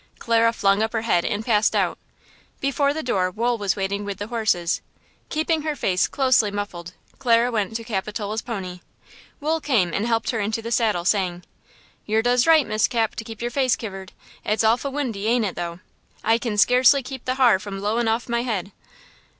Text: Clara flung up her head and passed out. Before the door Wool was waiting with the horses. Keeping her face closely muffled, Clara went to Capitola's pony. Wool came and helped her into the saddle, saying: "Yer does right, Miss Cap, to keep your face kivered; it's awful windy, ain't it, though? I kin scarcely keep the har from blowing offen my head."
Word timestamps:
Clara 0.17 0.51
flung 0.51 0.81
up 0.81 0.93
her 0.93 1.03
head 1.03 1.23
and 1.23 1.45
passed 1.45 1.75
out. 1.75 1.95
Before 2.59 2.91
the 2.91 3.03
door 3.03 3.29
Wool 3.29 3.59
was 3.59 3.75
waiting 3.75 4.03
with 4.03 4.17
the 4.17 4.25
horses. 4.25 4.81
Keeping 5.29 5.61
her 5.61 5.75
face 5.75 6.07
closely 6.07 6.49
muffled, 6.49 6.93
Clara 7.19 7.51
went 7.51 7.75
to 7.75 7.83
Capitola's 7.83 8.41
pony. 8.41 8.79
Wool 9.39 9.61
came 9.61 9.93
and 9.93 10.07
helped 10.07 10.31
her 10.31 10.39
into 10.39 10.59
the 10.59 10.71
saddle, 10.71 11.05
saying: 11.05 11.43
"Yer 12.07 12.23
does 12.23 12.47
right, 12.47 12.65
Miss 12.65 12.87
Cap, 12.87 13.13
to 13.13 13.23
keep 13.23 13.43
your 13.43 13.51
face 13.51 13.75
kivered; 13.75 14.09
it's 14.43 14.63
awful 14.63 14.91
windy, 14.91 15.27
ain't 15.27 15.45
it, 15.45 15.53
though? 15.55 15.81
I 16.23 16.39
kin 16.39 16.57
scarcely 16.57 17.03
keep 17.03 17.25
the 17.25 17.35
har 17.35 17.59
from 17.59 17.77
blowing 17.79 18.07
offen 18.07 18.31
my 18.31 18.41
head." 18.41 18.71